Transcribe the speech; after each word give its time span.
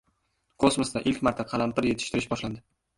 Kosmosda 0.63 1.03
ilk 1.13 1.21
marta 1.29 1.47
qalampir 1.55 1.91
yetishtirish 1.93 2.33
boshlandi 2.37 2.69